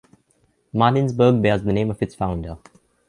Martinsburg 0.73 1.43
bears 1.43 1.61
the 1.61 1.71
name 1.71 1.91
of 1.91 2.01
its 2.01 2.15
founder. 2.15 2.57